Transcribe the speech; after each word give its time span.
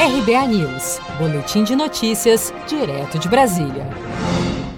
RBA 0.00 0.46
News, 0.46 1.00
Boletim 1.18 1.64
de 1.64 1.74
Notícias, 1.74 2.54
direto 2.68 3.18
de 3.18 3.28
Brasília. 3.28 3.84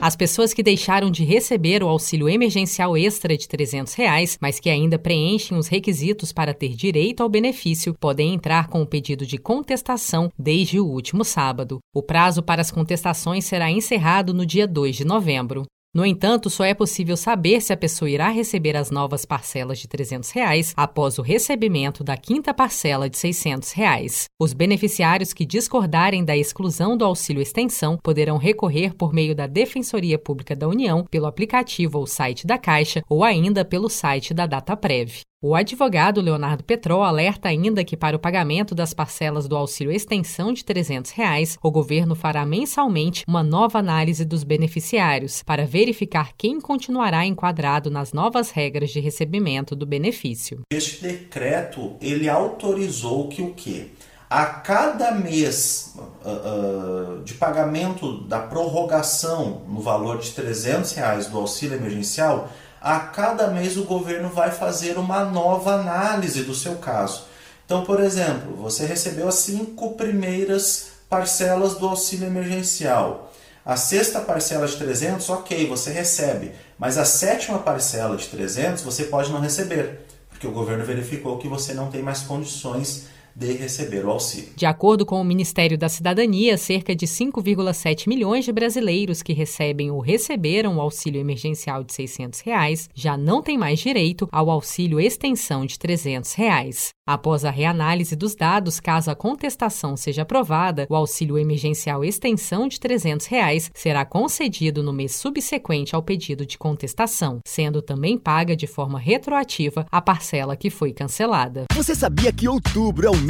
As 0.01 0.17
pessoas 0.17 0.55
que 0.55 0.63
deixaram 0.63 1.11
de 1.11 1.25
receber 1.25 1.83
o 1.83 1.89
auxílio 1.89 2.27
emergencial 2.27 2.97
extra 2.97 3.37
de 3.37 3.47
300 3.47 3.93
reais, 3.93 4.39
mas 4.41 4.59
que 4.59 4.71
ainda 4.71 4.99
preenchem 4.99 5.59
os 5.59 5.69
requisitos 5.69 6.33
para 6.33 6.55
ter 6.55 6.75
direito 6.75 7.23
ao 7.23 7.29
benefício, 7.29 7.95
podem 8.01 8.33
entrar 8.33 8.69
com 8.69 8.81
o 8.81 8.87
pedido 8.87 9.27
de 9.27 9.37
contestação 9.37 10.33
desde 10.39 10.81
o 10.81 10.87
último 10.87 11.23
sábado. 11.23 11.81
O 11.95 12.03
prazo 12.03 12.43
para 12.43 12.63
as 12.63 12.71
contestações 12.71 13.45
será 13.45 13.71
encerrado 13.71 14.33
no 14.33 14.47
dia 14.47 14.67
2 14.67 14.97
de 14.97 15.05
novembro. 15.05 15.67
No 15.93 16.07
entanto, 16.07 16.49
só 16.49 16.63
é 16.63 16.73
possível 16.73 17.17
saber 17.17 17.61
se 17.61 17.73
a 17.73 17.77
pessoa 17.77 18.09
irá 18.09 18.29
receber 18.29 18.77
as 18.77 18.93
novas 18.93 19.25
parcelas 19.25 19.81
de 19.81 19.89
300 19.89 20.31
reais 20.31 20.73
após 20.77 21.19
o 21.19 21.23
recebimento 21.23 22.05
da 22.05 22.17
quinta 22.17 22.55
parcela 22.55 23.11
de 23.11 23.19
600 23.19 23.73
reais. 23.73 24.27
Os 24.41 24.53
beneficiários 24.53 25.33
que 25.33 25.45
discordarem 25.45 26.25
da 26.25 26.37
exclusão 26.37 26.97
do 26.97 27.05
auxílio 27.05 27.43
extensão 27.43 27.99
poderão 28.01 28.37
recorrer 28.37 28.95
por 28.95 29.13
meio 29.13 29.35
da 29.35 29.49
Defensoria 29.49 30.17
Pública 30.17 30.55
da 30.55 30.69
União, 30.69 31.05
pelo 31.11 31.27
aplicativo 31.27 31.99
ou 31.99 32.07
site 32.07 32.47
da 32.47 32.57
Caixa 32.57 33.03
ou 33.09 33.25
ainda 33.25 33.65
pelo 33.65 33.89
site 33.89 34.33
da 34.33 34.47
DataPrev. 34.47 35.23
O 35.43 35.55
advogado 35.55 36.21
Leonardo 36.21 36.63
Petró 36.63 37.03
alerta 37.03 37.49
ainda 37.49 37.83
que 37.83 37.97
para 37.97 38.15
o 38.15 38.19
pagamento 38.19 38.75
das 38.75 38.93
parcelas 38.93 39.49
do 39.49 39.57
auxílio 39.57 39.91
extensão 39.91 40.53
de 40.53 40.63
300 40.63 41.13
reais, 41.13 41.57
o 41.63 41.71
governo 41.71 42.15
fará 42.15 42.45
mensalmente 42.45 43.25
uma 43.27 43.43
nova 43.43 43.79
análise 43.79 44.23
dos 44.23 44.45
beneficiários 44.45 45.43
para 45.43 45.65
verificar 45.65 46.33
quem 46.37 46.61
continuará 46.61 47.25
enquadrado 47.25 47.91
nas 47.91 48.13
novas 48.13 48.51
regras 48.51 48.91
de 48.91 49.01
recebimento 49.01 49.75
do 49.75 49.87
benefício. 49.87 50.61
Este 50.71 51.05
decreto 51.05 51.97
ele 52.03 52.29
autorizou 52.29 53.27
que 53.29 53.41
o 53.41 53.55
quê? 53.55 53.87
A 54.29 54.45
cada 54.45 55.13
mês 55.13 55.95
uh, 55.97 57.19
uh, 57.19 57.25
de 57.25 57.33
pagamento 57.33 58.21
da 58.25 58.41
prorrogação 58.41 59.63
no 59.67 59.81
valor 59.81 60.19
de 60.19 60.33
300 60.33 60.93
reais 60.93 61.29
do 61.29 61.39
auxílio 61.39 61.79
emergencial, 61.79 62.51
a 62.81 62.99
cada 62.99 63.49
mês 63.49 63.77
o 63.77 63.85
governo 63.85 64.29
vai 64.29 64.51
fazer 64.51 64.97
uma 64.97 65.25
nova 65.25 65.75
análise 65.75 66.43
do 66.43 66.55
seu 66.55 66.77
caso. 66.77 67.25
Então, 67.67 67.85
por 67.85 68.01
exemplo, 68.01 68.57
você 68.57 68.87
recebeu 68.87 69.29
as 69.29 69.37
cinco 69.37 69.93
primeiras 69.93 70.93
parcelas 71.09 71.75
do 71.75 71.87
auxílio 71.87 72.27
emergencial. 72.27 73.33
A 73.65 73.77
sexta 73.77 74.21
parcela 74.21 74.67
de 74.67 74.77
300, 74.77 75.29
ok, 75.29 75.69
você 75.69 75.93
recebe, 75.93 76.53
mas 76.79 76.97
a 76.97 77.05
sétima 77.05 77.59
parcela 77.59 78.17
de 78.17 78.27
300 78.29 78.83
você 78.83 79.05
pode 79.05 79.31
não 79.31 79.41
receber, 79.41 80.07
porque 80.31 80.47
o 80.47 80.53
governo 80.53 80.85
verificou 80.85 81.39
que 81.39 81.47
você 81.47 81.75
não 81.75 81.91
tem 81.91 82.03
mais 82.03 82.23
condições 82.23 83.09
de 83.41 83.53
receber 83.55 84.05
o 84.05 84.11
auxílio. 84.11 84.51
De 84.55 84.67
acordo 84.67 85.07
com 85.07 85.19
o 85.19 85.25
Ministério 85.25 85.79
da 85.79 85.89
Cidadania, 85.89 86.59
cerca 86.59 86.95
de 86.95 87.07
5,7 87.07 88.07
milhões 88.07 88.45
de 88.45 88.53
brasileiros 88.53 89.23
que 89.23 89.33
recebem 89.33 89.91
ou 89.91 89.99
receberam 89.99 90.77
o 90.77 90.81
auxílio 90.81 91.19
emergencial 91.19 91.83
de 91.83 91.95
600 91.95 92.41
reais 92.41 92.91
já 92.95 93.17
não 93.17 93.41
têm 93.41 93.57
mais 93.57 93.81
direito 93.81 94.29
ao 94.31 94.51
auxílio 94.51 95.01
extensão 95.01 95.65
de 95.65 95.79
300 95.79 96.35
reais. 96.35 96.91
Após 97.07 97.45
a 97.45 97.51
reanálise 97.51 98.15
dos 98.15 98.35
dados, 98.35 98.79
caso 98.79 99.11
a 99.11 99.17
contestação 99.17 99.97
seja 99.97 100.23
aprovada, 100.23 100.87
o 100.89 100.95
auxílio 100.95 101.39
emergencial 101.39 102.05
extensão 102.05 102.69
de 102.69 102.79
300 102.79 103.27
reais 103.27 103.71
será 103.75 104.05
concedido 104.05 104.83
no 104.83 104.93
mês 104.93 105.17
subsequente 105.17 105.95
ao 105.95 106.03
pedido 106.03 106.45
de 106.45 106.59
contestação, 106.59 107.41
sendo 107.47 107.81
também 107.81 108.19
paga 108.19 108.55
de 108.55 108.67
forma 108.67 108.99
retroativa 108.99 109.87
a 109.91 110.03
parcela 110.03 110.55
que 110.55 110.69
foi 110.69 110.93
cancelada. 110.93 111.65
Você 111.75 111.95
sabia 111.95 112.33
que 112.33 112.47
outubro 112.47 113.07
é 113.07 113.11
o 113.11 113.30